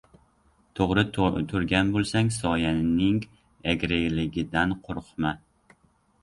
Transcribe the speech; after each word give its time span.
•To‘g‘ri 0.77 1.01
turgan 1.19 1.91
bo‘lsang, 1.97 2.31
soyaning 2.37 3.19
egriligidan 3.75 4.75
qo‘rqma. 4.89 5.37